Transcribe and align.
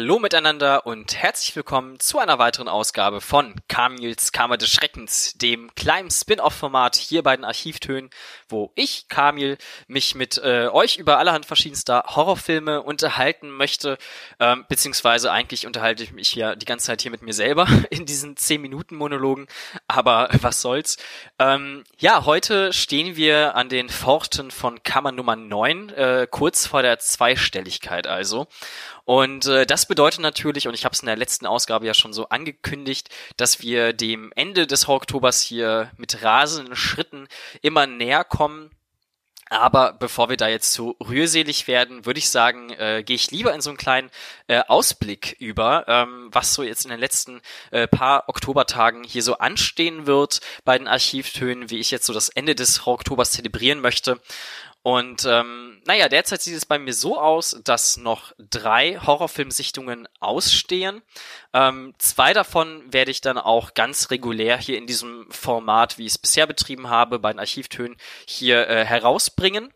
Hallo 0.00 0.20
miteinander 0.20 0.86
und 0.86 1.16
herzlich 1.16 1.56
willkommen 1.56 1.98
zu 1.98 2.20
einer 2.20 2.38
weiteren 2.38 2.68
Ausgabe 2.68 3.20
von 3.20 3.56
Kamils 3.66 4.30
Kammer 4.30 4.56
des 4.56 4.70
Schreckens, 4.70 5.32
dem 5.38 5.74
kleinen 5.74 6.08
Spin-off-Format 6.08 6.94
hier 6.94 7.24
bei 7.24 7.34
den 7.34 7.44
Archivtönen, 7.44 8.08
wo 8.48 8.70
ich, 8.76 9.08
Kamil, 9.08 9.58
mich 9.88 10.14
mit 10.14 10.38
äh, 10.38 10.68
euch 10.68 10.98
über 10.98 11.18
allerhand 11.18 11.46
verschiedenster 11.46 12.04
Horrorfilme 12.14 12.80
unterhalten 12.80 13.50
möchte, 13.50 13.98
ähm, 14.38 14.64
beziehungsweise 14.68 15.32
eigentlich 15.32 15.66
unterhalte 15.66 16.04
ich 16.04 16.12
mich 16.12 16.32
ja 16.32 16.54
die 16.54 16.64
ganze 16.64 16.86
Zeit 16.86 17.02
hier 17.02 17.10
mit 17.10 17.22
mir 17.22 17.34
selber 17.34 17.66
in 17.90 18.06
diesen 18.06 18.36
10-Minuten-Monologen, 18.36 19.48
aber 19.88 20.28
was 20.42 20.62
soll's. 20.62 20.96
Ähm, 21.40 21.82
ja, 21.98 22.24
heute 22.24 22.72
stehen 22.72 23.16
wir 23.16 23.56
an 23.56 23.68
den 23.68 23.88
Pforten 23.88 24.52
von 24.52 24.80
Kammer 24.84 25.10
Nummer 25.10 25.34
9, 25.34 25.88
äh, 25.88 26.28
kurz 26.30 26.68
vor 26.68 26.82
der 26.82 27.00
Zweistelligkeit 27.00 28.06
also. 28.06 28.46
Und 29.08 29.46
äh, 29.46 29.64
das 29.64 29.86
bedeutet 29.86 30.20
natürlich, 30.20 30.68
und 30.68 30.74
ich 30.74 30.84
habe 30.84 30.92
es 30.92 31.00
in 31.00 31.06
der 31.06 31.16
letzten 31.16 31.46
Ausgabe 31.46 31.86
ja 31.86 31.94
schon 31.94 32.12
so 32.12 32.28
angekündigt, 32.28 33.08
dass 33.38 33.62
wir 33.62 33.94
dem 33.94 34.34
Ende 34.36 34.66
des 34.66 34.86
Oktobers 34.86 35.40
hier 35.40 35.90
mit 35.96 36.22
rasenden 36.22 36.76
Schritten 36.76 37.26
immer 37.62 37.86
näher 37.86 38.22
kommen. 38.22 38.70
Aber 39.48 39.94
bevor 39.94 40.28
wir 40.28 40.36
da 40.36 40.48
jetzt 40.48 40.74
so 40.74 40.94
rührselig 41.02 41.66
werden, 41.68 42.04
würde 42.04 42.18
ich 42.18 42.28
sagen, 42.28 42.68
äh, 42.68 43.02
gehe 43.02 43.16
ich 43.16 43.30
lieber 43.30 43.54
in 43.54 43.62
so 43.62 43.70
einen 43.70 43.78
kleinen 43.78 44.10
äh, 44.46 44.60
Ausblick 44.68 45.36
über, 45.38 45.86
ähm, 45.88 46.28
was 46.30 46.52
so 46.52 46.62
jetzt 46.62 46.84
in 46.84 46.90
den 46.90 47.00
letzten 47.00 47.40
äh, 47.70 47.88
paar 47.88 48.28
Oktobertagen 48.28 49.04
hier 49.04 49.22
so 49.22 49.38
anstehen 49.38 50.06
wird 50.06 50.42
bei 50.66 50.76
den 50.76 50.86
Archivtönen, 50.86 51.70
wie 51.70 51.78
ich 51.78 51.90
jetzt 51.90 52.04
so 52.04 52.12
das 52.12 52.28
Ende 52.28 52.54
des 52.54 52.86
Oktobers 52.86 53.30
zelebrieren 53.30 53.80
möchte. 53.80 54.20
Und 54.82 55.24
ähm, 55.24 55.77
naja, 55.88 56.10
derzeit 56.10 56.42
sieht 56.42 56.54
es 56.54 56.66
bei 56.66 56.78
mir 56.78 56.92
so 56.92 57.18
aus, 57.18 57.58
dass 57.64 57.96
noch 57.96 58.32
drei 58.38 58.98
Horrorfilmsichtungen 58.98 60.06
ausstehen. 60.20 61.00
Ähm, 61.54 61.94
zwei 61.96 62.34
davon 62.34 62.92
werde 62.92 63.10
ich 63.10 63.22
dann 63.22 63.38
auch 63.38 63.72
ganz 63.72 64.10
regulär 64.10 64.58
hier 64.58 64.76
in 64.76 64.86
diesem 64.86 65.26
Format, 65.30 65.96
wie 65.96 66.04
ich 66.04 66.12
es 66.12 66.18
bisher 66.18 66.46
betrieben 66.46 66.90
habe, 66.90 67.18
bei 67.18 67.32
den 67.32 67.38
Archivtönen 67.38 67.96
hier 68.26 68.68
äh, 68.68 68.84
herausbringen. 68.84 69.72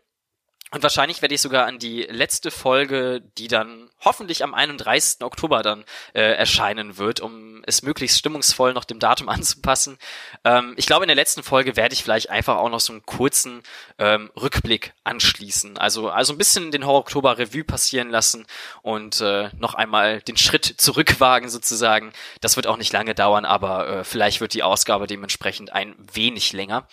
Und 0.73 0.81
wahrscheinlich 0.81 1.21
werde 1.21 1.35
ich 1.35 1.41
sogar 1.41 1.67
an 1.67 1.77
die 1.77 2.01
letzte 2.01 2.49
Folge, 2.49 3.21
die 3.37 3.47
dann 3.47 3.91
hoffentlich 4.03 4.43
am 4.43 4.55
31. 4.55 5.21
Oktober 5.21 5.61
dann 5.61 5.85
äh, 6.13 6.21
erscheinen 6.21 6.97
wird, 6.97 7.19
um 7.19 7.61
es 7.67 7.83
möglichst 7.83 8.17
stimmungsvoll 8.17 8.73
noch 8.73 8.83
dem 8.83 8.97
Datum 8.97 9.29
anzupassen. 9.29 9.99
Ähm, 10.43 10.73
ich 10.75 10.87
glaube, 10.87 11.03
in 11.03 11.09
der 11.09 11.15
letzten 11.15 11.43
Folge 11.43 11.75
werde 11.75 11.93
ich 11.93 12.01
vielleicht 12.01 12.31
einfach 12.31 12.57
auch 12.57 12.69
noch 12.69 12.79
so 12.79 12.91
einen 12.91 13.05
kurzen 13.05 13.61
ähm, 13.99 14.31
Rückblick 14.35 14.93
anschließen. 15.03 15.77
Also, 15.77 16.09
also 16.09 16.33
ein 16.33 16.39
bisschen 16.39 16.71
den 16.71 16.87
Horror-Oktober 16.87 17.37
Revue 17.37 17.63
passieren 17.63 18.09
lassen 18.09 18.47
und 18.81 19.21
äh, 19.21 19.49
noch 19.55 19.75
einmal 19.75 20.21
den 20.21 20.37
Schritt 20.37 20.65
zurückwagen 20.65 21.49
sozusagen. 21.49 22.13
Das 22.41 22.55
wird 22.55 22.65
auch 22.65 22.77
nicht 22.77 22.91
lange 22.91 23.13
dauern, 23.13 23.45
aber 23.45 23.87
äh, 23.87 24.03
vielleicht 24.03 24.41
wird 24.41 24.55
die 24.55 24.63
Ausgabe 24.63 25.05
dementsprechend 25.05 25.71
ein 25.71 25.93
wenig 26.11 26.51
länger. 26.51 26.87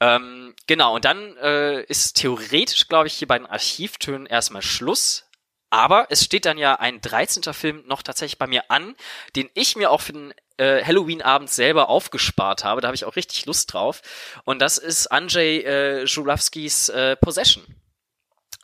Ähm, 0.00 0.45
genau, 0.66 0.94
und 0.94 1.04
dann 1.04 1.36
äh, 1.38 1.82
ist 1.82 2.16
theoretisch, 2.16 2.88
glaube 2.88 3.06
ich, 3.06 3.14
hier 3.14 3.28
bei 3.28 3.38
den 3.38 3.46
Archivtönen 3.46 4.26
erstmal 4.26 4.62
Schluss. 4.62 5.24
Aber 5.70 6.06
es 6.10 6.24
steht 6.24 6.44
dann 6.44 6.58
ja 6.58 6.76
ein 6.76 7.00
13. 7.00 7.52
Film 7.52 7.82
noch 7.86 8.02
tatsächlich 8.02 8.38
bei 8.38 8.46
mir 8.46 8.70
an, 8.70 8.94
den 9.34 9.50
ich 9.54 9.74
mir 9.76 9.90
auch 9.90 10.00
für 10.00 10.12
den 10.12 10.32
äh, 10.58 10.82
Halloween-Abend 10.84 11.50
selber 11.50 11.88
aufgespart 11.88 12.64
habe. 12.64 12.80
Da 12.80 12.88
habe 12.88 12.94
ich 12.94 13.04
auch 13.04 13.16
richtig 13.16 13.46
Lust 13.46 13.72
drauf. 13.72 14.00
Und 14.44 14.60
das 14.60 14.78
ist 14.78 15.08
Andrzej 15.08 15.64
äh, 15.64 16.06
Żurawskis 16.06 16.88
äh, 16.88 17.16
Possession. 17.16 17.64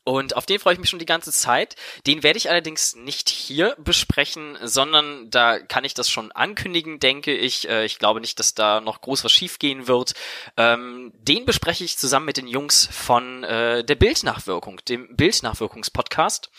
Und 0.04 0.36
auf 0.36 0.46
den 0.46 0.58
freue 0.58 0.74
ich 0.74 0.80
mich 0.80 0.90
schon 0.90 0.98
die 0.98 1.06
ganze 1.06 1.30
Zeit. 1.30 1.76
Den 2.08 2.24
werde 2.24 2.36
ich 2.36 2.50
allerdings 2.50 2.96
nicht 2.96 3.28
hier 3.28 3.76
besprechen, 3.78 4.58
sondern 4.60 5.30
da 5.30 5.60
kann 5.60 5.84
ich 5.84 5.94
das 5.94 6.10
schon 6.10 6.32
ankündigen, 6.32 6.98
denke 6.98 7.32
ich. 7.32 7.68
Äh, 7.68 7.84
ich 7.84 8.00
glaube 8.00 8.20
nicht, 8.20 8.40
dass 8.40 8.54
da 8.54 8.80
noch 8.80 9.00
groß 9.00 9.22
was 9.22 9.30
schiefgehen 9.30 9.86
wird. 9.86 10.14
Ähm, 10.56 11.12
den 11.18 11.44
bespreche 11.44 11.84
ich 11.84 11.98
zusammen 11.98 12.26
mit 12.26 12.36
den 12.36 12.48
Jungs 12.48 12.88
von 12.90 13.44
äh, 13.44 13.84
der 13.84 13.94
Bildnachwirkung, 13.94 14.80
dem 14.88 15.14
Bildnachwirkungspodcast. 15.14 16.50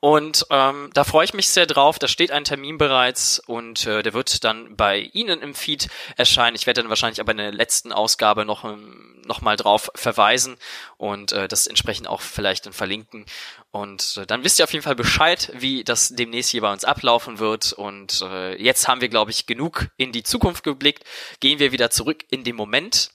Und 0.00 0.46
ähm, 0.48 0.90
da 0.94 1.04
freue 1.04 1.26
ich 1.26 1.34
mich 1.34 1.50
sehr 1.50 1.66
drauf. 1.66 1.98
Da 1.98 2.08
steht 2.08 2.30
ein 2.30 2.44
Termin 2.44 2.78
bereits 2.78 3.40
und 3.40 3.86
äh, 3.86 4.02
der 4.02 4.14
wird 4.14 4.42
dann 4.42 4.74
bei 4.74 5.00
Ihnen 5.12 5.42
im 5.42 5.54
Feed 5.54 5.88
erscheinen. 6.16 6.56
Ich 6.56 6.66
werde 6.66 6.80
dann 6.80 6.88
wahrscheinlich 6.88 7.20
aber 7.20 7.32
in 7.32 7.38
der 7.38 7.52
letzten 7.52 7.92
Ausgabe 7.92 8.46
noch, 8.46 8.64
ähm, 8.64 9.22
noch 9.26 9.42
mal 9.42 9.56
drauf 9.56 9.90
verweisen 9.94 10.56
und 10.98 11.32
das 11.32 11.66
entsprechend 11.66 12.06
auch 12.06 12.20
vielleicht 12.20 12.66
in 12.66 12.72
verlinken. 12.86 13.26
Und 13.72 14.16
äh, 14.16 14.26
dann 14.26 14.44
wisst 14.44 14.58
ihr 14.58 14.64
auf 14.64 14.72
jeden 14.72 14.84
Fall 14.84 14.94
Bescheid, 14.94 15.50
wie 15.54 15.82
das 15.82 16.10
demnächst 16.10 16.50
hier 16.50 16.60
bei 16.60 16.72
uns 16.72 16.84
ablaufen 16.84 17.38
wird. 17.40 17.72
Und 17.72 18.22
äh, 18.22 18.60
jetzt 18.62 18.86
haben 18.86 19.00
wir, 19.00 19.08
glaube 19.08 19.32
ich, 19.32 19.46
genug 19.46 19.88
in 19.96 20.12
die 20.12 20.22
Zukunft 20.22 20.62
geblickt. 20.62 21.04
Gehen 21.40 21.58
wir 21.58 21.72
wieder 21.72 21.90
zurück 21.90 22.24
in 22.30 22.44
den 22.44 22.54
Moment 22.54 23.10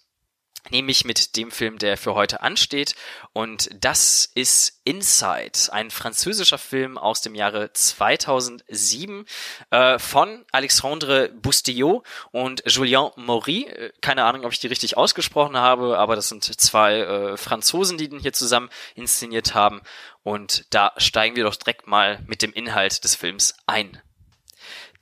nämlich 0.69 1.05
mit 1.05 1.35
dem 1.35 1.51
Film, 1.51 1.77
der 1.77 1.97
für 1.97 2.13
heute 2.15 2.41
ansteht. 2.41 2.95
Und 3.33 3.69
das 3.73 4.29
ist 4.35 4.81
Inside, 4.83 5.71
ein 5.71 5.91
französischer 5.91 6.57
Film 6.57 6.97
aus 6.97 7.21
dem 7.21 7.35
Jahre 7.35 7.71
2007 7.73 9.25
äh, 9.69 9.99
von 9.99 10.45
Alexandre 10.51 11.29
Boustillot 11.29 12.03
und 12.31 12.63
Julien 12.65 13.09
Maury. 13.15 13.63
Äh, 13.63 13.91
keine 14.01 14.25
Ahnung, 14.25 14.45
ob 14.45 14.51
ich 14.51 14.59
die 14.59 14.67
richtig 14.67 14.97
ausgesprochen 14.97 15.57
habe, 15.57 15.97
aber 15.97 16.15
das 16.15 16.29
sind 16.29 16.43
zwei 16.43 16.99
äh, 16.99 17.37
Franzosen, 17.37 17.97
die 17.97 18.09
den 18.09 18.19
hier 18.19 18.33
zusammen 18.33 18.69
inszeniert 18.95 19.53
haben. 19.53 19.81
Und 20.23 20.65
da 20.69 20.93
steigen 20.97 21.35
wir 21.35 21.43
doch 21.43 21.55
direkt 21.55 21.87
mal 21.87 22.19
mit 22.27 22.41
dem 22.41 22.53
Inhalt 22.53 23.03
des 23.03 23.15
Films 23.15 23.55
ein. 23.65 24.01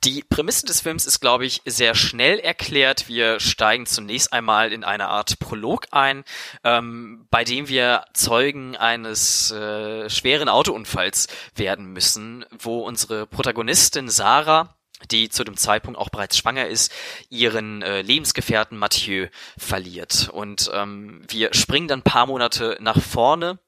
Die 0.02 0.22
Prämisse 0.22 0.64
des 0.64 0.80
Films 0.80 1.04
ist, 1.04 1.20
glaube 1.20 1.44
ich, 1.44 1.60
sehr 1.66 1.94
schnell 1.94 2.38
erklärt. 2.38 3.06
Wir 3.06 3.38
steigen 3.38 3.84
zunächst 3.84 4.32
einmal 4.32 4.72
in 4.72 4.82
eine 4.82 5.08
Art 5.08 5.38
Prolog 5.38 5.88
ein, 5.90 6.24
ähm, 6.64 7.26
bei 7.30 7.44
dem 7.44 7.68
wir 7.68 8.04
Zeugen 8.14 8.76
eines 8.76 9.50
äh, 9.50 10.08
schweren 10.08 10.48
Autounfalls 10.48 11.28
werden 11.54 11.92
müssen, 11.92 12.46
wo 12.58 12.78
unsere 12.78 13.26
Protagonistin 13.26 14.08
Sarah 14.08 14.74
die 15.10 15.30
zu 15.30 15.44
dem 15.44 15.56
Zeitpunkt 15.56 15.98
auch 15.98 16.10
bereits 16.10 16.36
schwanger 16.36 16.66
ist, 16.66 16.92
ihren 17.30 17.80
äh, 17.80 18.02
Lebensgefährten 18.02 18.76
Mathieu 18.76 19.28
verliert. 19.56 20.28
Und 20.30 20.70
ähm, 20.74 21.22
wir 21.28 21.54
springen 21.54 21.88
dann 21.88 22.02
paar 22.02 22.26
Monate 22.26 22.76
nach 22.80 23.00
vorne 23.00 23.58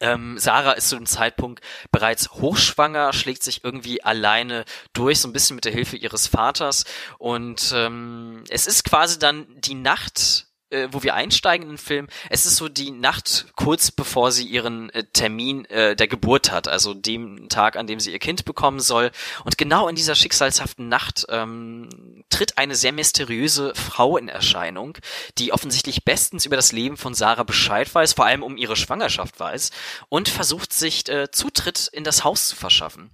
ähm, 0.00 0.38
Sarah 0.38 0.72
ist 0.72 0.88
zu 0.88 0.96
dem 0.96 1.06
Zeitpunkt 1.06 1.62
bereits 1.90 2.30
hochschwanger, 2.30 3.12
schlägt 3.12 3.42
sich 3.42 3.64
irgendwie 3.64 4.02
alleine 4.02 4.64
durch, 4.92 5.20
so 5.20 5.28
ein 5.28 5.32
bisschen 5.32 5.56
mit 5.56 5.64
der 5.64 5.72
Hilfe 5.72 5.96
ihres 5.96 6.26
Vaters. 6.26 6.84
Und 7.18 7.72
ähm, 7.74 8.44
es 8.48 8.66
ist 8.66 8.84
quasi 8.84 9.18
dann 9.18 9.46
die 9.60 9.74
Nacht 9.74 10.47
äh, 10.70 10.88
wo 10.92 11.02
wir 11.02 11.14
einsteigen 11.14 11.64
in 11.64 11.72
den 11.72 11.78
Film, 11.78 12.08
es 12.30 12.46
ist 12.46 12.56
so 12.56 12.68
die 12.68 12.90
Nacht 12.90 13.46
kurz 13.56 13.90
bevor 13.90 14.32
sie 14.32 14.46
ihren 14.46 14.90
äh, 14.90 15.04
Termin 15.04 15.64
äh, 15.66 15.96
der 15.96 16.08
Geburt 16.08 16.50
hat, 16.50 16.68
also 16.68 16.94
dem 16.94 17.48
Tag, 17.48 17.76
an 17.76 17.86
dem 17.86 18.00
sie 18.00 18.12
ihr 18.12 18.18
Kind 18.18 18.44
bekommen 18.44 18.80
soll. 18.80 19.10
Und 19.44 19.58
genau 19.58 19.88
in 19.88 19.96
dieser 19.96 20.14
schicksalshaften 20.14 20.88
Nacht 20.88 21.26
ähm, 21.28 22.24
tritt 22.30 22.58
eine 22.58 22.74
sehr 22.74 22.92
mysteriöse 22.92 23.74
Frau 23.74 24.16
in 24.16 24.28
Erscheinung, 24.28 24.98
die 25.38 25.52
offensichtlich 25.52 26.04
bestens 26.04 26.46
über 26.46 26.56
das 26.56 26.72
Leben 26.72 26.96
von 26.96 27.14
Sarah 27.14 27.44
Bescheid 27.44 27.92
weiß, 27.94 28.12
vor 28.12 28.26
allem 28.26 28.42
um 28.42 28.56
ihre 28.56 28.76
Schwangerschaft 28.76 29.38
weiß, 29.40 29.70
und 30.08 30.28
versucht 30.28 30.72
sich 30.72 31.08
äh, 31.08 31.30
Zutritt 31.30 31.88
in 31.92 32.04
das 32.04 32.24
Haus 32.24 32.48
zu 32.48 32.56
verschaffen. 32.56 33.10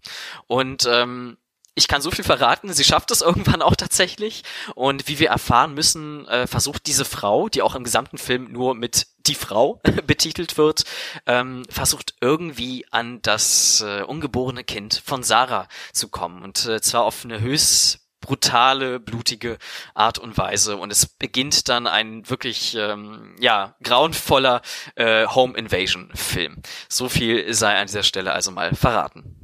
Und 0.47 0.89
ähm, 0.91 1.37
ich 1.75 1.89
kann 1.89 2.03
so 2.03 2.11
viel 2.11 2.25
verraten, 2.25 2.73
sie 2.73 2.85
schafft 2.85 3.11
es 3.11 3.21
irgendwann 3.23 3.63
auch 3.63 3.77
tatsächlich. 3.77 4.43
Und 4.75 5.09
wie 5.09 5.19
wir 5.19 5.29
erfahren 5.29 5.75
müssen, 5.75 6.27
äh, 6.29 6.47
versucht 6.47 6.87
diese 6.87 7.05
Frau, 7.05 7.49
die 7.49 7.63
auch 7.63 7.75
im 7.75 7.85
gesamten 7.85 8.19
Film 8.19 8.53
nur 8.53 8.75
mit 8.75 9.07
die 9.27 9.35
Frau 9.35 9.81
betitelt 10.07 10.57
wird, 10.59 10.85
ähm, 11.27 11.65
versucht 11.69 12.15
irgendwie 12.21 12.87
an 12.91 13.21
das 13.23 13.81
äh, 13.81 14.03
ungeborene 14.03 14.65
Kind 14.65 15.03
von 15.05 15.23
Sarah 15.23 15.69
zu 15.93 16.09
kommen. 16.09 16.43
Und 16.43 16.67
äh, 16.67 16.81
zwar 16.81 17.05
auf 17.05 17.25
eine 17.25 17.41
höchst 17.41 18.01
brutale, 18.21 19.01
blutige 19.01 19.59
Art 19.95 20.19
und 20.19 20.39
Weise. 20.39 20.77
Und 20.77 20.91
es 20.91 21.07
beginnt 21.07 21.69
dann 21.69 21.87
ein 21.87 22.29
wirklich, 22.31 22.75
ähm, 22.75 23.37
ja, 23.39 23.77
grauenvoller 23.83 24.63
äh, 24.95 25.27
Home 25.27 25.57
Invasion 25.59 26.11
Film. 26.15 26.63
So 26.89 27.09
viel 27.11 27.53
sei 27.53 27.77
an 27.77 27.87
dieser 27.87 28.03
Stelle 28.03 28.33
also 28.33 28.51
mal 28.51 28.75
verraten. 28.75 29.44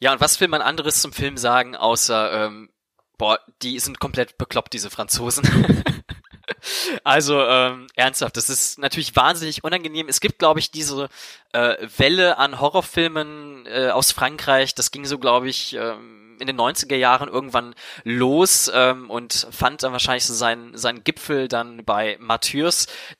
Ja, 0.00 0.12
und 0.12 0.20
was 0.20 0.40
will 0.40 0.48
man 0.48 0.62
anderes 0.62 1.00
zum 1.00 1.12
Film 1.12 1.36
sagen, 1.36 1.74
außer, 1.74 2.46
ähm, 2.46 2.70
boah, 3.16 3.40
die 3.62 3.78
sind 3.80 3.98
komplett 3.98 4.38
bekloppt, 4.38 4.72
diese 4.72 4.90
Franzosen. 4.90 5.44
also, 7.04 7.42
ähm, 7.42 7.88
ernsthaft, 7.96 8.36
das 8.36 8.48
ist 8.48 8.78
natürlich 8.78 9.16
wahnsinnig 9.16 9.64
unangenehm. 9.64 10.08
Es 10.08 10.20
gibt, 10.20 10.38
glaube 10.38 10.60
ich, 10.60 10.70
diese 10.70 11.08
äh, 11.52 11.76
Welle 11.96 12.38
an 12.38 12.60
Horrorfilmen 12.60 13.66
äh, 13.66 13.90
aus 13.90 14.12
Frankreich, 14.12 14.74
das 14.74 14.90
ging 14.92 15.04
so, 15.04 15.18
glaube 15.18 15.48
ich, 15.48 15.74
ähm, 15.74 16.27
in 16.40 16.46
den 16.46 16.58
90er 16.58 16.96
Jahren 16.96 17.28
irgendwann 17.28 17.74
los 18.04 18.70
ähm, 18.74 19.10
und 19.10 19.48
fand 19.50 19.82
dann 19.82 19.92
wahrscheinlich 19.92 20.24
so 20.24 20.34
seinen, 20.34 20.76
seinen 20.76 21.04
Gipfel 21.04 21.48
dann 21.48 21.84
bei 21.84 22.16
Mathieu, 22.20 22.58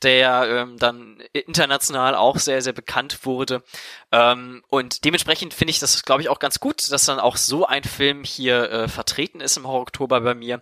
der 0.03 0.47
ähm, 0.49 0.79
dann 0.79 1.23
international 1.33 2.15
auch 2.15 2.39
sehr, 2.39 2.61
sehr 2.63 2.73
bekannt 2.73 3.25
wurde. 3.25 3.63
Ähm, 4.13 4.63
und 4.69 5.05
dementsprechend 5.05 5.55
finde 5.55 5.71
ich 5.71 5.79
das, 5.79 6.03
glaube 6.03 6.23
ich, 6.23 6.29
auch 6.29 6.39
ganz 6.39 6.61
gut, 6.61 6.91
dass 6.91 7.05
dann 7.05 7.21
auch 7.21 7.37
so 7.37 7.67
ein 7.67 7.85
Film 7.85 8.25
hier 8.25 8.71
äh, 8.71 8.89
vertreten 8.89 9.41
ist 9.41 9.57
im 9.57 9.67
Horror-Oktober 9.67 10.21
bei 10.21 10.35
mir. 10.35 10.61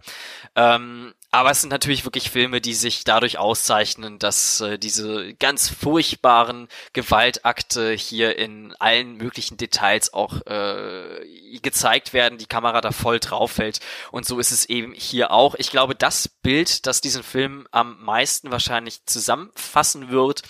Ähm, 0.54 1.14
aber 1.30 1.50
es 1.50 1.60
sind 1.60 1.70
natürlich 1.70 2.04
wirklich 2.04 2.30
Filme, 2.30 2.60
die 2.60 2.74
sich 2.74 3.04
dadurch 3.04 3.38
auszeichnen, 3.38 4.18
dass 4.18 4.60
äh, 4.60 4.78
diese 4.78 5.34
ganz 5.34 5.68
furchtbaren 5.68 6.68
Gewaltakte 6.92 7.92
hier 7.92 8.38
in 8.38 8.74
allen 8.78 9.16
möglichen 9.16 9.56
Details 9.56 10.12
auch 10.14 10.46
äh, 10.46 11.58
gezeigt 11.62 12.12
werden, 12.12 12.38
die 12.38 12.46
Kamera 12.46 12.80
da 12.80 12.92
voll 12.92 13.18
drauf 13.18 13.52
fällt. 13.52 13.80
Und 14.12 14.26
so 14.26 14.38
ist 14.38 14.52
es 14.52 14.66
eben 14.66 14.92
hier 14.94 15.30
auch. 15.30 15.54
Ich 15.56 15.70
glaube, 15.70 15.94
das 15.94 16.28
Bild, 16.28 16.86
das 16.86 17.00
diesen 17.00 17.22
Film 17.22 17.66
am 17.70 18.02
meisten 18.02 18.50
wahrscheinlich 18.50 19.04
zusammenfassen 19.06 20.10
wird 20.10 20.42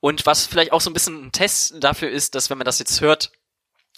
und 0.00 0.26
was 0.26 0.46
vielleicht 0.46 0.72
auch 0.72 0.80
so 0.80 0.90
ein 0.90 0.94
bisschen 0.94 1.26
ein 1.26 1.32
Test 1.32 1.74
dafür 1.78 2.10
ist, 2.10 2.34
dass 2.34 2.50
wenn 2.50 2.58
man 2.58 2.64
das 2.64 2.80
jetzt 2.80 3.00
hört, 3.00 3.30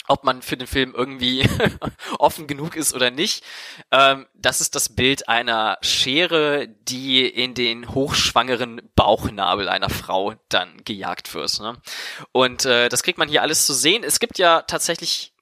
ob 0.07 0.23
man 0.23 0.41
für 0.41 0.57
den 0.57 0.67
Film 0.67 0.93
irgendwie 0.95 1.47
offen 2.19 2.47
genug 2.47 2.75
ist 2.75 2.93
oder 2.93 3.11
nicht. 3.11 3.43
Ähm, 3.91 4.25
das 4.33 4.61
ist 4.61 4.75
das 4.75 4.89
Bild 4.89 5.27
einer 5.27 5.77
Schere, 5.81 6.67
die 6.67 7.27
in 7.27 7.53
den 7.53 7.89
hochschwangeren 7.93 8.81
Bauchnabel 8.95 9.69
einer 9.69 9.89
Frau 9.89 10.33
dann 10.49 10.83
gejagt 10.83 11.33
wird. 11.33 11.59
Ne? 11.59 11.77
Und 12.31 12.65
äh, 12.65 12.89
das 12.89 13.03
kriegt 13.03 13.17
man 13.17 13.29
hier 13.29 13.41
alles 13.41 13.65
zu 13.65 13.73
sehen. 13.73 14.03
Es 14.03 14.19
gibt 14.19 14.37
ja 14.37 14.61
tatsächlich 14.61 15.34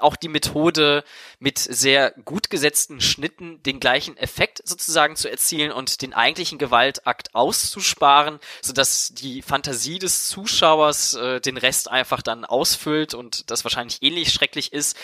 auch 0.00 0.16
die 0.16 0.28
Methode, 0.28 1.04
mit 1.38 1.58
sehr 1.58 2.12
gut 2.24 2.50
gesetzten 2.50 3.00
Schnitten 3.00 3.62
den 3.62 3.80
gleichen 3.80 4.16
Effekt 4.16 4.60
sozusagen 4.64 5.16
zu 5.16 5.30
erzielen 5.30 5.72
und 5.72 6.02
den 6.02 6.14
eigentlichen 6.14 6.58
Gewaltakt 6.58 7.34
auszusparen, 7.34 8.38
sodass 8.62 9.12
die 9.14 9.42
Fantasie 9.42 9.98
des 9.98 10.28
Zuschauers 10.28 11.14
äh, 11.14 11.40
den 11.40 11.56
Rest 11.56 11.90
einfach 11.90 12.22
dann 12.22 12.44
ausfüllt 12.44 13.14
und 13.14 13.50
das 13.50 13.64
wahrscheinlich 13.64 14.02
ähnlich 14.02 14.32
schrecklich 14.32 14.72
ist. 14.72 14.96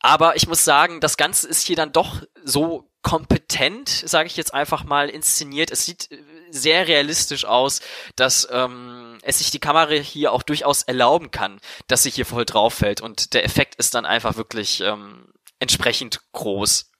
Aber 0.00 0.36
ich 0.36 0.46
muss 0.46 0.64
sagen, 0.64 1.00
das 1.00 1.16
Ganze 1.16 1.48
ist 1.48 1.66
hier 1.66 1.76
dann 1.76 1.92
doch 1.92 2.22
so 2.42 2.90
kompetent, 3.04 3.88
sage 3.88 4.26
ich 4.26 4.36
jetzt 4.36 4.52
einfach 4.52 4.82
mal, 4.82 5.08
inszeniert. 5.08 5.70
Es 5.70 5.84
sieht 5.84 6.10
äh, 6.10 6.18
sehr 6.50 6.88
realistisch 6.88 7.44
aus, 7.44 7.80
dass 8.16 8.48
ähm, 8.50 9.18
es 9.22 9.38
sich 9.38 9.52
die 9.52 9.60
Kamera 9.60 9.92
hier 9.92 10.32
auch 10.32 10.42
durchaus 10.42 10.82
erlauben 10.82 11.30
kann, 11.30 11.60
dass 11.86 12.02
sie 12.02 12.10
hier 12.10 12.26
voll 12.26 12.44
drauf 12.44 12.74
fällt. 12.74 13.00
Und 13.00 13.34
der 13.34 13.44
Effekt 13.44 13.76
ist 13.76 13.94
dann 13.94 14.06
einfach 14.06 14.36
wirklich 14.36 14.80
ähm, 14.80 15.32
entsprechend 15.60 16.20
groß. 16.32 16.90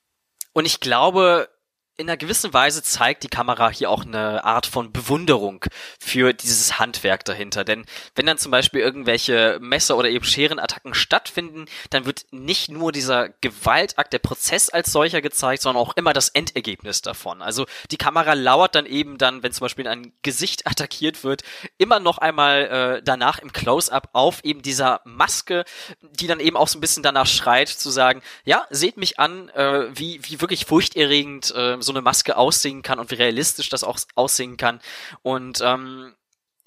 Und 0.53 0.67
ich 0.67 0.79
glaube, 0.79 1.49
in 1.97 2.09
einer 2.09 2.17
gewissen 2.17 2.53
Weise 2.53 2.83
zeigt 2.83 3.23
die 3.23 3.29
Kamera 3.29 3.71
hier 3.71 3.89
auch 3.89 4.05
eine 4.05 4.45
Art 4.45 4.67
von 4.67 4.93
Bewunderung 4.93 5.65
für 6.01 6.33
dieses 6.33 6.81
Handwerk 6.81 7.25
dahinter. 7.25 7.65
Denn 7.65 7.85
wenn 8.17 8.27
dann 8.27 8.39
zum 8.39 8.51
Beispiel 8.51 8.81
irgendwelche 8.81 9.59
Messer- 9.61 9.97
oder 9.97 10.09
eben 10.09 10.25
Scherenattacken 10.25 10.95
stattfinden, 10.95 11.67
dann 11.91 12.05
wird 12.05 12.27
nicht 12.33 12.69
nur 12.69 12.91
dieser 12.91 13.29
Gewaltakt, 13.41 14.13
der 14.13 14.19
Prozess 14.19 14.71
als 14.71 14.91
solcher 14.91 15.23
gezeigt, 15.23 15.63
sondern 15.63 15.83
auch 15.83 15.97
immer 15.97 16.13
das 16.13 16.31
Endergebnis 16.31 17.01
davon. 17.01 17.43
Also 17.43 17.65
die 17.93 17.97
Kamera 17.97 18.33
lauert 18.33 18.75
dann 18.75 18.87
eben 18.87 19.17
dann, 19.17 19.45
wenn 19.45 19.53
zum 19.53 19.67
Beispiel 19.67 19.87
ein 19.87 20.13
Gesicht 20.23 20.67
attackiert 20.67 21.23
wird, 21.23 21.43
immer 21.79 22.01
noch 22.01 22.19
einmal 22.19 22.97
äh, 22.99 23.03
danach 23.05 23.39
im 23.39 23.53
Close-up 23.53 24.09
auf 24.15 24.43
eben 24.45 24.63
dieser 24.63 25.01
Maske, 25.05 25.65
die 26.01 26.27
dann 26.27 26.41
eben 26.41 26.57
auch 26.57 26.67
so 26.67 26.79
ein 26.79 26.81
bisschen 26.81 27.05
danach 27.05 27.27
schreit, 27.27 27.69
zu 27.69 27.91
sagen, 27.91 28.21
ja, 28.45 28.67
seht 28.71 28.97
mich 28.97 29.21
an, 29.21 29.49
äh, 29.51 29.87
wie, 29.97 30.19
wie 30.25 30.41
wirklich 30.41 30.67
furchterregend 30.67 31.55
äh, 31.55 31.84
so 31.85 31.93
eine 31.93 32.03
Maske 32.03 32.37
aussehen 32.37 32.83
kann 32.83 32.99
und 32.99 33.11
wie 33.11 33.17
realistisch 33.17 33.69
das 33.69 33.85
auch 33.85 33.99
aussehen 34.17 34.57
kann. 34.57 34.81
Und 35.23 35.61
ähm, 35.63 36.15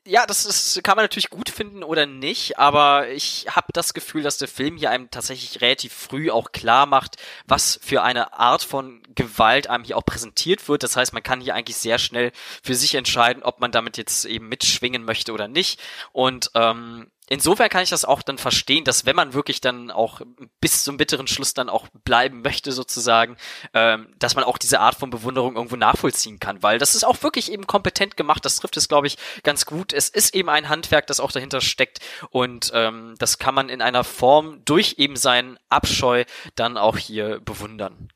ja, 0.08 0.26
das 0.26 0.46
ist, 0.46 0.82
kann 0.84 0.96
man 0.96 1.04
natürlich 1.04 1.30
gut 1.30 1.50
finden 1.50 1.84
oder 1.84 2.06
nicht, 2.06 2.58
aber 2.58 3.10
ich 3.10 3.46
habe 3.50 3.68
das 3.74 3.94
Gefühl, 3.94 4.24
dass 4.24 4.38
der 4.38 4.48
Film 4.48 4.78
hier 4.78 4.90
einem 4.90 5.12
tatsächlich 5.12 5.60
relativ 5.60 5.92
früh 5.94 6.32
auch 6.32 6.54
klar 6.54 6.86
macht, 6.86 7.18
was 7.46 7.78
für 7.84 8.04
eine 8.04 8.34
Art 8.34 8.64
von 8.64 9.04
Gewalt 9.16 9.68
einem 9.68 9.84
hier 9.84 9.98
auch 9.98 10.06
präsentiert 10.06 10.70
wird. 10.70 10.84
Das 10.84 10.96
heißt, 10.96 11.12
man 11.12 11.24
kann 11.24 11.42
hier 11.42 11.56
eigentlich 11.56 11.76
sehr 11.76 12.00
schnell 12.00 12.32
für 12.64 12.74
sich 12.74 12.96
entscheiden, 12.96 13.44
ob 13.44 13.60
man 13.60 13.74
damit 13.74 13.98
jetzt 13.98 14.24
eben 14.24 14.48
mitschwingen 14.48 15.04
möchte 15.04 15.34
oder 15.34 15.50
nicht. 15.50 15.82
Und 16.14 16.52
ähm, 16.56 17.12
insofern 17.30 17.70
kann 17.70 17.84
ich 17.84 17.90
das 17.90 18.06
auch 18.06 18.22
dann 18.22 18.38
verstehen, 18.38 18.84
dass 18.84 19.06
wenn 19.06 19.16
man 19.16 19.34
wirklich 19.34 19.62
dann 19.62 19.92
auch 19.92 20.22
bis 20.60 20.84
zum 20.84 20.98
bitteren 20.98 21.28
Schluss 21.28 21.54
dann 21.54 21.70
auch 21.70 21.88
bleiben 22.04 22.42
möchte 22.42 22.72
sozusagen, 22.72 23.38
ähm, 23.74 24.14
dass 24.20 24.36
man 24.36 24.44
auch 24.44 24.58
diese 24.58 24.80
Art 24.80 24.96
von 24.96 25.10
Bewunderung 25.10 25.56
irgendwo 25.56 25.76
nachvollziehen 25.76 26.40
kann, 26.40 26.64
weil 26.64 26.80
das 26.80 26.96
ist 26.96 27.04
auch 27.04 27.22
wirklich 27.24 27.52
eben 27.52 27.68
kompetent 27.68 28.18
gemacht. 28.18 28.44
Das 28.46 28.58
trifft 28.58 28.78
es, 28.78 28.88
glaube 28.88 29.08
ich, 29.08 29.18
ganz 29.44 29.66
gut. 29.66 29.94
Es 29.94 30.10
ist 30.10 30.36
eben 30.36 30.50
ein 30.50 30.70
Handwerk, 30.70 31.08
das 31.08 31.20
auch 31.20 31.32
dahinter 31.32 31.62
steckt 31.62 32.00
und 32.30 32.72
ähm, 32.74 33.16
das 33.20 33.38
kann 33.38 33.56
man 33.56 33.70
in 33.70 33.82
einer 33.82 34.04
Form 34.04 34.62
durch 34.66 34.96
eben 34.98 35.16
seinen 35.16 35.58
Abscheu 35.70 36.24
dann 36.56 36.78
auch 36.78 36.98
hier 36.98 37.40
bewundern 37.42 38.10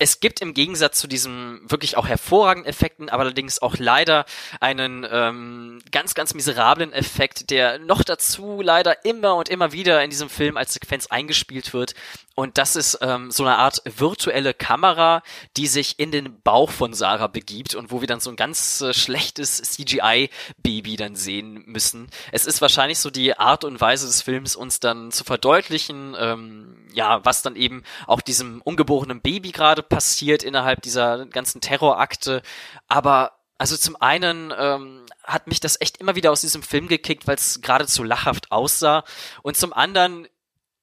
es 0.00 0.18
gibt 0.20 0.40
im 0.40 0.54
Gegensatz 0.54 0.98
zu 0.98 1.06
diesen 1.06 1.60
wirklich 1.70 1.98
auch 1.98 2.08
hervorragenden 2.08 2.70
Effekten, 2.70 3.10
aber 3.10 3.24
allerdings 3.24 3.60
auch 3.60 3.76
leider 3.76 4.24
einen 4.58 5.06
ähm, 5.08 5.82
ganz, 5.92 6.14
ganz 6.14 6.32
miserablen 6.32 6.94
Effekt, 6.94 7.50
der 7.50 7.78
noch 7.78 8.02
dazu 8.02 8.62
leider 8.62 9.04
immer 9.04 9.36
und 9.36 9.50
immer 9.50 9.72
wieder 9.72 10.02
in 10.02 10.08
diesem 10.08 10.30
Film 10.30 10.56
als 10.56 10.72
Sequenz 10.72 11.08
eingespielt 11.08 11.74
wird. 11.74 11.94
Und 12.34 12.56
das 12.56 12.74
ist 12.76 12.98
ähm, 13.02 13.30
so 13.30 13.44
eine 13.44 13.58
Art 13.58 13.82
virtuelle 13.84 14.54
Kamera, 14.54 15.22
die 15.58 15.66
sich 15.66 15.98
in 15.98 16.10
den 16.10 16.40
Bauch 16.40 16.70
von 16.70 16.94
Sarah 16.94 17.26
begibt 17.26 17.74
und 17.74 17.90
wo 17.90 18.00
wir 18.00 18.08
dann 18.08 18.20
so 18.20 18.30
ein 18.30 18.36
ganz 18.36 18.80
äh, 18.80 18.94
schlechtes 18.94 19.60
CGI-Baby 19.60 20.96
dann 20.96 21.16
sehen 21.16 21.62
müssen. 21.66 22.08
Es 22.32 22.46
ist 22.46 22.62
wahrscheinlich 22.62 22.98
so 22.98 23.10
die 23.10 23.36
Art 23.36 23.64
und 23.64 23.78
Weise 23.82 24.06
des 24.06 24.22
Films, 24.22 24.56
uns 24.56 24.80
dann 24.80 25.12
zu 25.12 25.24
verdeutlichen, 25.24 26.16
ähm, 26.18 26.88
ja, 26.94 27.22
was 27.26 27.42
dann 27.42 27.56
eben 27.56 27.82
auch 28.06 28.22
diesem 28.22 28.62
ungeborenen 28.62 29.20
Baby 29.20 29.50
gerade 29.50 29.82
passiert 29.90 30.42
innerhalb 30.42 30.80
dieser 30.80 31.26
ganzen 31.26 31.60
Terrorakte. 31.60 32.40
Aber 32.88 33.32
also 33.58 33.76
zum 33.76 34.00
einen 34.00 34.54
ähm, 34.56 35.04
hat 35.22 35.46
mich 35.46 35.60
das 35.60 35.78
echt 35.82 35.98
immer 35.98 36.16
wieder 36.16 36.32
aus 36.32 36.40
diesem 36.40 36.62
Film 36.62 36.88
gekickt, 36.88 37.26
weil 37.26 37.34
es 37.34 37.60
geradezu 37.60 38.02
lachhaft 38.02 38.50
aussah. 38.50 39.04
Und 39.42 39.58
zum 39.58 39.74
anderen 39.74 40.26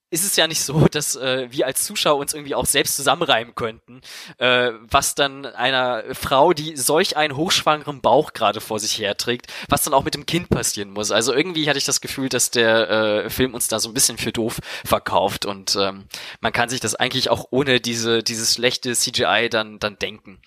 ist 0.10 0.24
es 0.24 0.36
ja 0.36 0.48
nicht 0.48 0.62
so, 0.62 0.88
dass 0.92 1.16
äh, 1.16 1.48
wir 1.52 1.66
als 1.66 1.86
Zuschauer 1.86 2.20
uns 2.20 2.34
irgendwie 2.34 2.56
auch 2.56 2.66
selbst 2.66 2.96
zusammenreimen 2.96 3.56
könnten, 3.56 4.02
äh, 4.38 4.72
was 4.90 5.16
dann 5.16 5.46
einer 5.46 6.04
Frau, 6.14 6.54
die 6.54 6.76
solch 6.78 7.18
einen 7.18 7.36
hochschwangeren 7.36 8.02
Bauch 8.02 8.34
gerade 8.34 8.62
vor 8.62 8.80
sich 8.80 9.00
herträgt, 9.00 9.48
was 9.70 9.84
dann 9.84 9.94
auch 9.94 10.04
mit 10.04 10.14
dem 10.14 10.26
Kind 10.26 10.50
passieren 10.50 10.92
muss. 10.92 11.12
Also 11.12 11.34
irgendwie 11.34 11.68
hatte 11.68 11.78
ich 11.80 11.86
das 11.86 12.02
Gefühl, 12.02 12.30
dass 12.30 12.52
der 12.52 12.90
äh, 12.90 13.30
Film 13.30 13.54
uns 13.54 13.68
da 13.68 13.80
so 13.80 13.90
ein 13.90 13.94
bisschen 13.94 14.18
für 14.18 14.32
doof 14.32 14.60
verkauft 14.86 15.46
und 15.46 15.76
ähm, 15.76 16.06
man 16.40 16.54
kann 16.54 16.70
sich 16.70 16.80
das 16.80 16.96
eigentlich 16.96 17.30
auch 17.30 17.48
ohne 17.52 17.80
diese 17.80 18.24
dieses 18.24 18.54
schlechte 18.54 18.94
CGI 18.94 19.50
dann 19.50 19.80
dann 19.80 20.00
denken. 20.00 20.40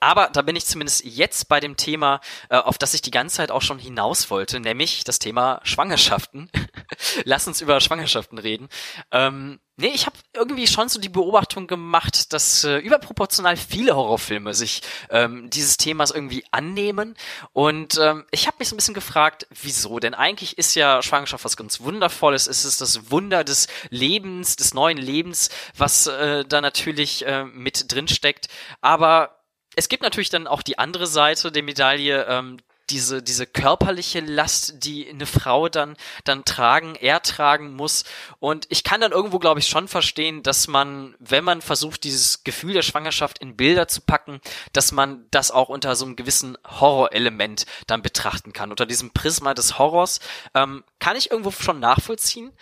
Aber 0.00 0.28
da 0.32 0.42
bin 0.42 0.56
ich 0.56 0.66
zumindest 0.66 1.04
jetzt 1.04 1.48
bei 1.48 1.60
dem 1.60 1.76
Thema, 1.76 2.20
äh, 2.48 2.56
auf 2.56 2.78
das 2.78 2.94
ich 2.94 3.02
die 3.02 3.10
ganze 3.10 3.36
Zeit 3.36 3.50
auch 3.50 3.62
schon 3.62 3.78
hinaus 3.78 4.30
wollte, 4.30 4.60
nämlich 4.60 5.04
das 5.04 5.18
Thema 5.18 5.60
Schwangerschaften. 5.64 6.50
Lass 7.24 7.46
uns 7.46 7.60
über 7.60 7.80
Schwangerschaften 7.80 8.38
reden. 8.38 8.68
Ähm, 9.10 9.60
nee, 9.76 9.92
ich 9.94 10.06
habe 10.06 10.16
irgendwie 10.34 10.66
schon 10.66 10.88
so 10.88 11.00
die 11.00 11.08
Beobachtung 11.08 11.66
gemacht, 11.66 12.32
dass 12.32 12.64
äh, 12.64 12.78
überproportional 12.78 13.56
viele 13.56 13.94
Horrorfilme 13.94 14.54
sich 14.54 14.82
ähm, 15.10 15.50
dieses 15.50 15.76
Themas 15.76 16.10
irgendwie 16.10 16.44
annehmen. 16.50 17.14
Und 17.52 17.98
ähm, 17.98 18.24
ich 18.30 18.46
habe 18.46 18.56
mich 18.58 18.68
so 18.68 18.74
ein 18.74 18.78
bisschen 18.78 18.94
gefragt, 18.94 19.46
wieso? 19.62 19.98
Denn 19.98 20.14
eigentlich 20.14 20.58
ist 20.58 20.74
ja 20.74 21.02
Schwangerschaft 21.02 21.44
was 21.44 21.56
ganz 21.56 21.80
Wundervolles. 21.80 22.46
Es 22.46 22.64
ist 22.64 22.80
das 22.80 23.10
Wunder 23.10 23.44
des 23.44 23.68
Lebens, 23.90 24.56
des 24.56 24.74
neuen 24.74 24.98
Lebens, 24.98 25.50
was 25.76 26.06
äh, 26.06 26.44
da 26.44 26.60
natürlich 26.60 27.26
äh, 27.26 27.44
mit 27.44 27.92
drin 27.92 28.08
steckt. 28.08 28.48
Aber 28.80 29.36
es 29.76 29.88
gibt 29.88 30.02
natürlich 30.02 30.30
dann 30.30 30.46
auch 30.46 30.62
die 30.62 30.78
andere 30.78 31.06
Seite 31.06 31.52
der 31.52 31.62
Medaille, 31.62 32.26
ähm, 32.28 32.58
diese, 32.90 33.22
diese 33.22 33.46
körperliche 33.46 34.20
Last, 34.20 34.84
die 34.84 35.08
eine 35.08 35.26
Frau 35.26 35.68
dann, 35.68 35.96
dann 36.24 36.44
tragen, 36.44 36.94
ertragen 36.94 37.74
muss. 37.74 38.04
Und 38.38 38.66
ich 38.70 38.84
kann 38.84 39.00
dann 39.00 39.12
irgendwo, 39.12 39.38
glaube 39.38 39.60
ich, 39.60 39.66
schon 39.66 39.88
verstehen, 39.88 40.42
dass 40.42 40.68
man, 40.68 41.16
wenn 41.18 41.42
man 41.42 41.62
versucht, 41.62 42.04
dieses 42.04 42.44
Gefühl 42.44 42.74
der 42.74 42.82
Schwangerschaft 42.82 43.38
in 43.38 43.56
Bilder 43.56 43.88
zu 43.88 44.02
packen, 44.02 44.40
dass 44.72 44.92
man 44.92 45.26
das 45.30 45.50
auch 45.50 45.68
unter 45.68 45.96
so 45.96 46.04
einem 46.04 46.16
gewissen 46.16 46.56
Horrorelement 46.64 47.66
dann 47.86 48.02
betrachten 48.02 48.52
kann. 48.52 48.70
Unter 48.70 48.86
diesem 48.86 49.10
Prisma 49.10 49.52
des 49.52 49.78
Horrors 49.78 50.20
ähm, 50.54 50.84
kann 51.00 51.16
ich 51.16 51.30
irgendwo 51.30 51.50
schon 51.50 51.80
nachvollziehen. 51.80 52.52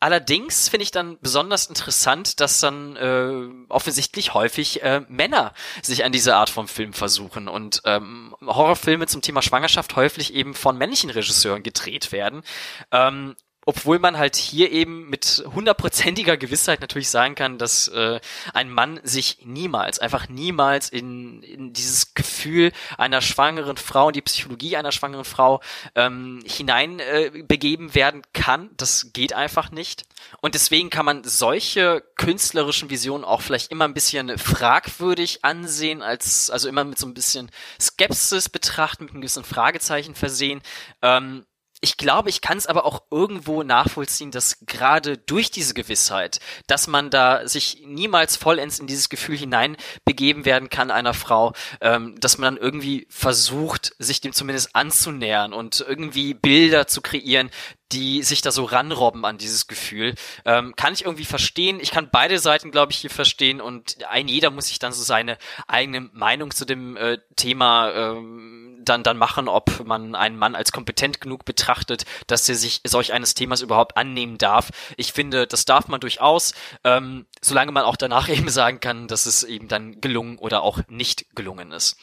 Allerdings 0.00 0.70
finde 0.70 0.84
ich 0.84 0.90
dann 0.90 1.18
besonders 1.20 1.66
interessant, 1.66 2.40
dass 2.40 2.60
dann 2.60 2.96
äh, 2.96 3.48
offensichtlich 3.68 4.32
häufig 4.32 4.82
äh, 4.82 5.02
Männer 5.08 5.52
sich 5.82 6.04
an 6.04 6.12
diese 6.12 6.36
Art 6.36 6.48
von 6.48 6.68
Film 6.68 6.94
versuchen 6.94 7.48
und 7.48 7.82
ähm, 7.84 8.34
Horrorfilme 8.40 9.06
zum 9.06 9.20
Thema 9.20 9.42
Schwangerschaft 9.42 9.96
häufig 9.96 10.32
eben 10.32 10.54
von 10.54 10.78
männlichen 10.78 11.10
Regisseuren 11.10 11.62
gedreht 11.62 12.12
werden. 12.12 12.42
Ähm, 12.90 13.36
obwohl 13.66 13.98
man 13.98 14.16
halt 14.16 14.36
hier 14.36 14.72
eben 14.72 15.08
mit 15.10 15.44
hundertprozentiger 15.54 16.36
Gewissheit 16.36 16.80
natürlich 16.80 17.10
sagen 17.10 17.34
kann, 17.34 17.58
dass 17.58 17.88
äh, 17.88 18.20
ein 18.54 18.70
Mann 18.70 19.00
sich 19.02 19.38
niemals, 19.44 19.98
einfach 19.98 20.28
niemals 20.28 20.88
in, 20.88 21.42
in 21.42 21.72
dieses 21.72 22.14
Gefühl 22.14 22.72
einer 22.96 23.20
schwangeren 23.20 23.76
Frau, 23.76 24.08
in 24.08 24.14
die 24.14 24.22
Psychologie 24.22 24.76
einer 24.76 24.92
schwangeren 24.92 25.24
Frau 25.24 25.60
ähm, 25.94 26.42
hinein 26.46 27.00
äh, 27.00 27.44
begeben 27.46 27.94
werden 27.94 28.22
kann. 28.32 28.70
Das 28.76 29.12
geht 29.12 29.34
einfach 29.34 29.70
nicht. 29.70 30.04
Und 30.40 30.54
deswegen 30.54 30.90
kann 30.90 31.04
man 31.04 31.24
solche 31.24 32.02
künstlerischen 32.16 32.90
Visionen 32.90 33.24
auch 33.24 33.42
vielleicht 33.42 33.70
immer 33.70 33.84
ein 33.84 33.94
bisschen 33.94 34.38
fragwürdig 34.38 35.44
ansehen, 35.44 36.02
als 36.02 36.50
also 36.50 36.68
immer 36.68 36.84
mit 36.84 36.98
so 36.98 37.06
ein 37.06 37.14
bisschen 37.14 37.50
Skepsis 37.80 38.48
betrachten, 38.48 39.04
mit 39.04 39.12
einem 39.12 39.20
gewissen 39.20 39.44
Fragezeichen 39.44 40.14
versehen. 40.14 40.62
Ähm, 41.02 41.44
ich 41.80 41.96
glaube, 41.96 42.28
ich 42.28 42.40
kann 42.40 42.58
es 42.58 42.66
aber 42.66 42.84
auch 42.84 43.02
irgendwo 43.10 43.62
nachvollziehen, 43.62 44.30
dass 44.30 44.58
gerade 44.66 45.16
durch 45.16 45.50
diese 45.50 45.72
Gewissheit, 45.72 46.40
dass 46.66 46.86
man 46.86 47.10
da 47.10 47.48
sich 47.48 47.82
niemals 47.86 48.36
vollends 48.36 48.78
in 48.78 48.86
dieses 48.86 49.08
Gefühl 49.08 49.36
hineinbegeben 49.36 50.44
werden 50.44 50.68
kann 50.68 50.90
einer 50.90 51.14
Frau, 51.14 51.54
ähm, 51.80 52.16
dass 52.20 52.36
man 52.36 52.54
dann 52.54 52.62
irgendwie 52.62 53.06
versucht, 53.08 53.92
sich 53.98 54.20
dem 54.20 54.32
zumindest 54.32 54.76
anzunähern 54.76 55.52
und 55.52 55.80
irgendwie 55.80 56.34
Bilder 56.34 56.86
zu 56.86 57.00
kreieren, 57.00 57.50
die 57.92 58.22
sich 58.22 58.40
da 58.40 58.52
so 58.52 58.64
ranrobben 58.64 59.24
an 59.24 59.38
dieses 59.38 59.66
Gefühl. 59.66 60.14
Ähm, 60.44 60.74
kann 60.76 60.92
ich 60.92 61.04
irgendwie 61.04 61.24
verstehen. 61.24 61.80
Ich 61.80 61.90
kann 61.90 62.08
beide 62.10 62.38
Seiten, 62.38 62.70
glaube 62.70 62.92
ich, 62.92 62.98
hier 62.98 63.10
verstehen 63.10 63.60
und 63.60 64.04
ein 64.08 64.28
jeder 64.28 64.50
muss 64.50 64.68
sich 64.68 64.78
dann 64.78 64.92
so 64.92 65.02
seine 65.02 65.38
eigene 65.66 66.02
Meinung 66.12 66.52
zu 66.52 66.64
dem 66.64 66.96
äh, 66.96 67.18
Thema 67.36 67.90
ähm, 67.92 68.59
dann, 68.84 69.02
dann 69.02 69.16
machen, 69.16 69.48
ob 69.48 69.84
man 69.84 70.14
einen 70.14 70.36
Mann 70.36 70.54
als 70.54 70.72
kompetent 70.72 71.20
genug 71.20 71.44
betrachtet, 71.44 72.04
dass 72.26 72.48
er 72.48 72.54
sich 72.54 72.80
solch 72.84 73.12
eines 73.12 73.34
Themas 73.34 73.60
überhaupt 73.60 73.96
annehmen 73.96 74.38
darf. 74.38 74.70
Ich 74.96 75.12
finde, 75.12 75.46
das 75.46 75.64
darf 75.64 75.88
man 75.88 76.00
durchaus, 76.00 76.54
ähm, 76.84 77.26
solange 77.40 77.72
man 77.72 77.84
auch 77.84 77.96
danach 77.96 78.28
eben 78.30 78.48
sagen 78.48 78.80
kann, 78.80 79.08
dass 79.08 79.26
es 79.26 79.42
eben 79.42 79.68
dann 79.68 80.00
gelungen 80.00 80.38
oder 80.38 80.62
auch 80.62 80.80
nicht 80.88 81.34
gelungen 81.34 81.72
ist. 81.72 81.96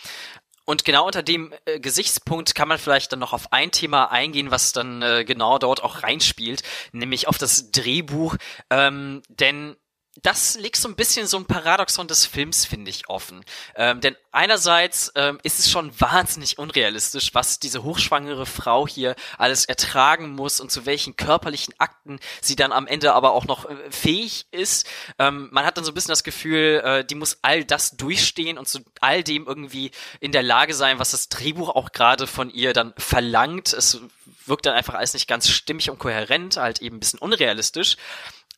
Und 0.70 0.84
genau 0.84 1.06
unter 1.06 1.24
dem 1.24 1.54
äh, 1.64 1.80
Gesichtspunkt 1.80 2.54
kann 2.54 2.68
man 2.68 2.78
vielleicht 2.78 3.14
dann 3.14 3.20
noch 3.20 3.32
auf 3.32 3.54
ein 3.54 3.72
Thema 3.72 4.12
eingehen, 4.12 4.52
was 4.52 4.74
dann 4.74 5.02
äh, 5.02 5.24
genau 5.24 5.60
dort 5.60 5.82
auch 5.82 6.04
reinspielt, 6.04 6.62
nämlich 6.92 7.30
auf 7.30 7.38
das 7.38 7.72
Drehbuch. 7.72 8.36
Ähm, 8.70 9.22
denn 9.30 9.78
das 10.24 10.56
liegt 10.56 10.78
so 10.78 10.88
ein 10.88 10.96
bisschen 10.96 11.28
so 11.28 11.38
ein 11.38 11.46
Paradoxon 11.46 12.08
des 12.08 12.26
Films, 12.26 12.66
finde 12.66 12.90
ich, 12.90 13.10
offen. 13.10 13.44
Ähm, 13.76 14.02
denn 14.02 14.16
einerseits 14.32 15.12
ähm, 15.16 15.40
ist 15.44 15.60
es 15.60 15.70
schon 15.70 15.92
wahnsinnig 16.00 16.58
unrealistisch, 16.58 17.34
was 17.34 17.60
diese 17.60 17.84
hochschwangere 17.84 18.46
Frau 18.46 18.88
hier 18.88 19.16
alles 19.38 19.66
ertragen 19.66 20.30
muss 20.30 20.60
und 20.60 20.72
zu 20.72 20.86
welchen 20.86 21.16
körperlichen 21.16 21.74
Akten 21.78 22.20
sie 22.42 22.56
dann 22.56 22.72
am 22.72 22.88
Ende 22.88 23.14
aber 23.14 23.32
auch 23.32 23.46
noch 23.46 23.70
äh, 23.70 23.76
fähig 23.92 24.48
ist. 24.52 24.88
Ähm, 25.20 25.50
man 25.52 25.66
hat 25.66 25.78
dann 25.78 25.84
so 25.84 25.92
ein 25.92 25.96
bisschen 25.96 26.12
das 26.12 26.24
Gefühl, 26.24 26.82
äh, 26.84 27.06
die 27.06 27.16
muss 27.16 27.40
all 27.42 27.64
das 27.64 27.92
durchstehen 27.92 28.58
und 28.58 28.68
zu 28.68 28.80
all 29.02 29.24
dem 29.24 29.46
irgendwie 29.46 29.92
in 30.20 30.32
der 30.32 30.44
Lage 30.44 30.74
sein, 30.74 31.00
was 31.00 31.12
das 31.12 31.30
Drehbuch 31.30 31.70
auch 31.70 31.92
gerade 31.92 32.28
von 32.28 32.50
ihr 32.50 32.74
dann 32.74 32.94
verlangt. 32.98 33.74
Es 33.74 34.02
wirkt 34.48 34.66
dann 34.66 34.76
einfach 34.76 34.94
alles 34.96 35.14
nicht 35.14 35.28
ganz 35.28 35.50
stimmig 35.50 35.90
und 35.90 36.00
kohärent, 36.00 36.58
halt 36.58 36.82
eben 36.82 36.98
ein 36.98 37.00
bisschen 37.00 37.20
unrealistisch. 37.20 37.98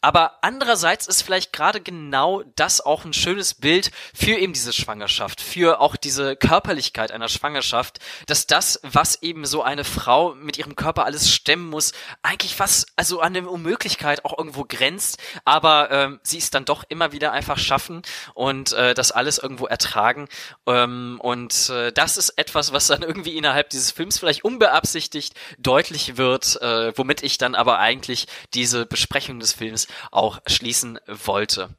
Aber 0.01 0.37
andererseits 0.41 1.07
ist 1.07 1.23
vielleicht 1.23 1.51
gerade 1.51 1.81
genau 1.81 2.43
das 2.55 2.79
auch 2.79 3.03
ein 3.03 3.11
schönes 3.11 3.53
Bild 3.53 3.91
für 4.13 4.37
eben 4.37 4.53
diese 4.53 4.71
Schwangerschaft, 4.71 5.41
für 5.41 5.81
auch 5.81 5.97
diese 5.97 6.37
Körperlichkeit 6.37 7.11
einer 7.11 7.27
Schwangerschaft, 7.27 7.99
dass 8.25 8.47
das, 8.47 8.79
was 8.83 9.21
eben 9.21 9.45
so 9.45 9.61
eine 9.61 9.83
Frau 9.83 10.35
mit 10.35 10.57
ihrem 10.57 10.77
Körper 10.77 11.03
alles 11.03 11.29
stemmen 11.29 11.69
muss, 11.69 11.91
eigentlich 12.23 12.57
was 12.59 12.85
also 12.95 13.19
an 13.19 13.33
der 13.33 13.49
Unmöglichkeit 13.49 14.23
auch 14.23 14.37
irgendwo 14.37 14.63
grenzt, 14.63 15.17
aber 15.43 15.91
ähm, 15.91 16.19
sie 16.23 16.37
es 16.37 16.49
dann 16.49 16.63
doch 16.63 16.85
immer 16.87 17.11
wieder 17.11 17.33
einfach 17.33 17.57
schaffen 17.57 18.01
und 18.33 18.71
äh, 18.71 18.93
das 18.93 19.11
alles 19.11 19.37
irgendwo 19.37 19.65
ertragen. 19.65 20.29
Ähm, 20.65 21.19
und 21.21 21.69
äh, 21.71 21.91
das 21.91 22.15
ist 22.15 22.29
etwas, 22.37 22.71
was 22.71 22.87
dann 22.87 23.01
irgendwie 23.01 23.35
innerhalb 23.35 23.69
dieses 23.69 23.91
Films 23.91 24.17
vielleicht 24.17 24.45
unbeabsichtigt 24.45 25.33
deutlich 25.57 25.78
wird, 26.17 26.61
äh, 26.61 26.91
womit 26.97 27.23
ich 27.23 27.37
dann 27.37 27.55
aber 27.55 27.79
eigentlich 27.79 28.27
diese 28.53 28.85
Besprechung 28.85 29.39
des 29.39 29.53
Films 29.53 29.87
auch 30.11 30.39
schließen 30.45 30.99
wollte. 31.07 31.69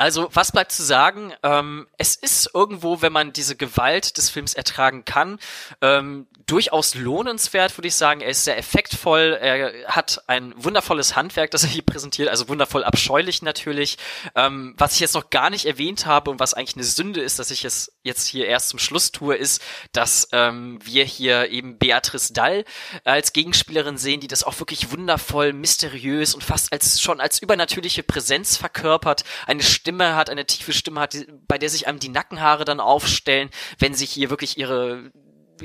Also, 0.00 0.30
was 0.32 0.50
bleibt 0.50 0.72
zu 0.72 0.82
sagen? 0.82 1.34
Ähm, 1.42 1.86
es 1.98 2.16
ist 2.16 2.52
irgendwo, 2.54 3.02
wenn 3.02 3.12
man 3.12 3.34
diese 3.34 3.54
Gewalt 3.54 4.16
des 4.16 4.30
Films 4.30 4.54
ertragen 4.54 5.04
kann, 5.04 5.38
ähm, 5.82 6.26
durchaus 6.46 6.94
lohnenswert, 6.94 7.76
würde 7.76 7.88
ich 7.88 7.94
sagen. 7.94 8.22
Er 8.22 8.30
ist 8.30 8.44
sehr 8.44 8.56
effektvoll, 8.56 9.38
er 9.38 9.94
hat 9.94 10.22
ein 10.26 10.54
wundervolles 10.56 11.16
Handwerk, 11.16 11.50
das 11.50 11.64
er 11.64 11.68
hier 11.68 11.82
präsentiert, 11.82 12.30
also 12.30 12.48
wundervoll 12.48 12.82
abscheulich 12.82 13.42
natürlich. 13.42 13.98
Ähm, 14.34 14.74
was 14.78 14.94
ich 14.94 15.00
jetzt 15.00 15.12
noch 15.12 15.28
gar 15.28 15.50
nicht 15.50 15.66
erwähnt 15.66 16.06
habe 16.06 16.30
und 16.30 16.40
was 16.40 16.54
eigentlich 16.54 16.76
eine 16.76 16.84
Sünde 16.84 17.20
ist, 17.20 17.38
dass 17.38 17.50
ich 17.50 17.66
es 17.66 17.92
jetzt 18.02 18.26
hier 18.26 18.46
erst 18.46 18.70
zum 18.70 18.78
Schluss 18.78 19.12
tue, 19.12 19.36
ist, 19.36 19.60
dass 19.92 20.28
ähm, 20.32 20.78
wir 20.82 21.04
hier 21.04 21.50
eben 21.50 21.76
Beatrice 21.76 22.32
Dall 22.32 22.64
als 23.04 23.34
Gegenspielerin 23.34 23.98
sehen, 23.98 24.20
die 24.20 24.28
das 24.28 24.44
auch 24.44 24.58
wirklich 24.60 24.90
wundervoll, 24.90 25.52
mysteriös 25.52 26.34
und 26.34 26.42
fast 26.42 26.72
als 26.72 27.02
schon 27.02 27.20
als 27.20 27.42
übernatürliche 27.42 28.02
Präsenz 28.02 28.56
verkörpert. 28.56 29.24
Eine 29.46 29.62
Stimme 29.62 29.89
Stimme 29.90 30.14
hat, 30.14 30.30
eine 30.30 30.46
tiefe 30.46 30.72
Stimme 30.72 31.00
hat, 31.00 31.16
bei 31.48 31.58
der 31.58 31.68
sich 31.68 31.88
einem 31.88 31.98
die 31.98 32.10
Nackenhaare 32.10 32.64
dann 32.64 32.78
aufstellen, 32.78 33.50
wenn 33.80 33.92
sich 33.92 34.12
hier 34.12 34.30
wirklich 34.30 34.56
ihre 34.56 35.10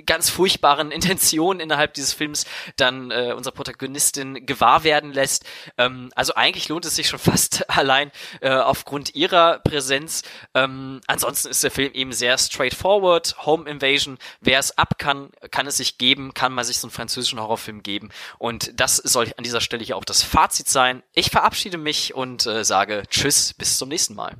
ganz 0.05 0.29
furchtbaren 0.29 0.91
Intentionen 0.91 1.59
innerhalb 1.59 1.93
dieses 1.93 2.13
Films 2.13 2.45
dann 2.77 3.11
äh, 3.11 3.33
unsere 3.35 3.53
Protagonistin 3.53 4.45
gewahr 4.45 4.83
werden 4.83 5.13
lässt. 5.13 5.45
Ähm, 5.77 6.11
also 6.15 6.35
eigentlich 6.35 6.69
lohnt 6.69 6.85
es 6.85 6.95
sich 6.95 7.07
schon 7.07 7.19
fast 7.25 7.69
allein 7.69 8.11
äh, 8.41 8.49
aufgrund 8.49 9.15
ihrer 9.15 9.59
Präsenz. 9.59 10.23
Ähm, 10.53 11.01
ansonsten 11.07 11.49
ist 11.49 11.63
der 11.63 11.71
Film 11.71 11.93
eben 11.93 12.11
sehr 12.11 12.37
straightforward. 12.37 13.45
Home 13.45 13.69
Invasion, 13.69 14.17
wer 14.41 14.59
es 14.59 14.77
ab 14.77 14.97
kann, 14.97 15.29
kann 15.51 15.67
es 15.67 15.77
sich 15.77 15.97
geben, 15.97 16.33
kann 16.33 16.53
man 16.53 16.65
sich 16.65 16.79
so 16.79 16.87
einen 16.87 16.93
französischen 16.93 17.39
Horrorfilm 17.39 17.83
geben. 17.83 18.09
Und 18.37 18.79
das 18.79 18.97
soll 18.97 19.31
an 19.37 19.43
dieser 19.43 19.61
Stelle 19.61 19.83
hier 19.83 19.97
auch 19.97 20.05
das 20.05 20.23
Fazit 20.23 20.67
sein. 20.67 21.03
Ich 21.13 21.29
verabschiede 21.29 21.77
mich 21.77 22.13
und 22.13 22.45
äh, 22.45 22.63
sage 22.63 23.03
Tschüss, 23.09 23.53
bis 23.53 23.77
zum 23.77 23.89
nächsten 23.89 24.15
Mal. 24.15 24.35